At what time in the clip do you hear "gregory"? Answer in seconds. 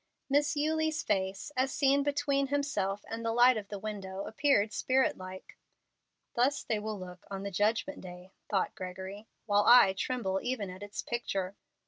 8.73-9.27